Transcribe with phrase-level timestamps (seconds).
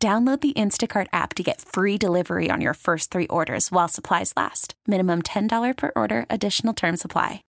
[0.00, 4.32] Download the Instacart app to get free delivery on your first three orders while supplies
[4.36, 4.74] last.
[4.86, 7.42] Minimum $10 per order, additional term supply.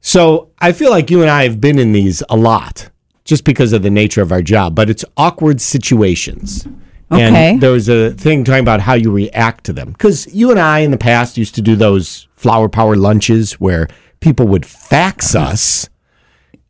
[0.00, 2.88] So I feel like you and I have been in these a lot
[3.26, 6.66] just because of the nature of our job, but it's awkward situations.
[7.12, 7.50] Okay.
[7.50, 9.92] And there was a thing talking about how you react to them.
[9.92, 13.88] Because you and I in the past used to do those flower power lunches where
[14.20, 15.86] people would fax us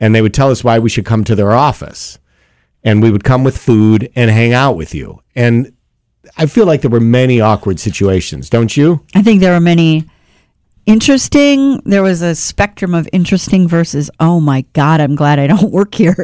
[0.00, 2.18] and they would tell us why we should come to their office.
[2.82, 5.22] And we would come with food and hang out with you.
[5.34, 5.72] And
[6.36, 9.04] I feel like there were many awkward situations, don't you?
[9.14, 10.06] I think there were many
[10.86, 11.80] interesting.
[11.84, 15.94] There was a spectrum of interesting versus, oh my God, I'm glad I don't work
[15.94, 16.16] here.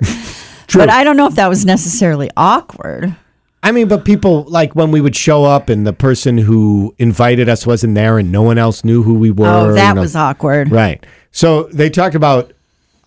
[0.75, 3.15] But I don't know if that was necessarily awkward.
[3.63, 7.49] I mean, but people like when we would show up and the person who invited
[7.49, 9.71] us wasn't there and no one else knew who we oh, were.
[9.71, 10.71] Oh, that was awkward.
[10.71, 11.05] right.
[11.33, 12.53] So they talked about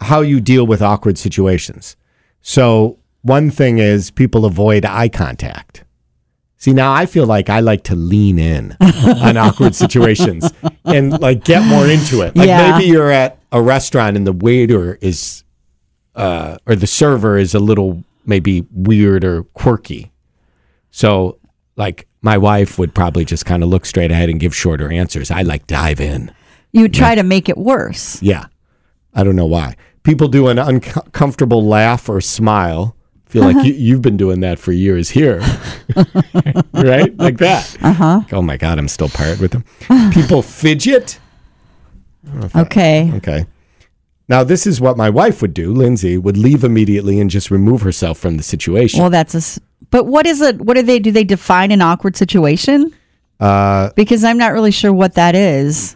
[0.02, 1.96] how you deal with awkward situations.
[2.42, 5.84] So one thing is people avoid eye contact.
[6.58, 10.52] See, now I feel like I like to lean in on awkward situations
[10.84, 12.36] and like get more into it.
[12.36, 12.72] Like Yeah.
[12.72, 15.44] maybe you're at a restaurant and the waiter is,
[16.16, 20.12] uh, or the server is a little maybe weird or quirky.
[20.92, 21.38] So,
[21.78, 25.32] like, my wife would probably just kind of look straight ahead and give shorter answers.
[25.32, 26.32] I like dive in.
[26.74, 28.22] You try to make it worse.
[28.22, 28.48] Yeah.
[29.14, 29.76] I don't know why.
[30.04, 32.96] People do an uncomfortable laugh or smile.
[33.30, 35.38] Feel like you, you've been doing that for years here.
[36.74, 37.16] right?
[37.18, 37.78] Like that.
[37.82, 38.22] Uh-huh.
[38.32, 39.64] Oh my God, I'm still paired with them.
[40.12, 41.20] People fidget.
[42.56, 43.12] Okay.
[43.16, 43.46] Okay.
[44.28, 45.72] Now, this is what my wife would do.
[45.74, 49.00] Lindsay would leave immediately and just remove herself from the situation.
[49.00, 49.62] Well, that's a.
[49.92, 50.60] But what is it?
[50.62, 51.12] What do they do?
[51.12, 52.94] They define an awkward situation?
[53.40, 55.96] Uh, Because I'm not really sure what that is.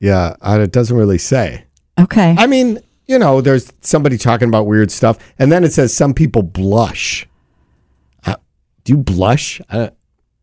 [0.00, 1.64] yeah, it doesn't really say.
[1.98, 2.34] Okay.
[2.38, 2.78] I mean,
[3.12, 7.28] you know, there's somebody talking about weird stuff, and then it says some people blush.
[8.24, 8.36] Uh,
[8.84, 9.60] do you blush?
[9.68, 9.90] Uh,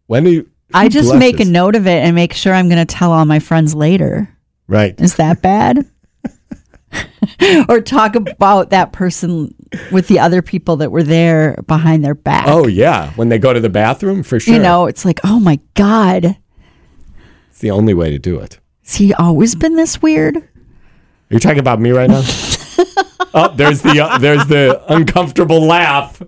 [0.06, 0.50] when do you?
[0.72, 3.26] I just make a note of it and make sure I'm going to tell all
[3.26, 4.30] my friends later.
[4.68, 4.94] Right.
[5.02, 5.84] Is that bad?
[7.70, 9.56] or talk about that person
[9.92, 12.46] with the other people that were there behind their back.
[12.48, 14.54] Oh yeah, when they go to the bathroom, for sure.
[14.54, 16.38] You know, it's like, oh my God,
[17.50, 18.60] it's the only way to do it.
[18.84, 20.48] has he always been this weird?
[21.30, 22.22] You're talking about me right now.
[23.34, 26.22] oh, there's the uh, there's the uncomfortable laugh.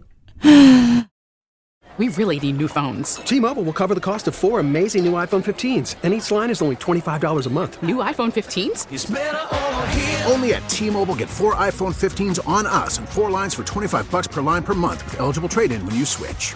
[1.98, 3.16] We really need new phones.
[3.16, 6.62] T-Mobile will cover the cost of four amazing new iPhone 15s, and each line is
[6.62, 7.84] only $25 a month.
[7.84, 10.26] New iPhone 15s?
[10.32, 14.28] Only at T-Mobile get four iPhone 15s on us and four lines for 25 bucks
[14.28, 16.56] per line per month with eligible trade-in when you switch.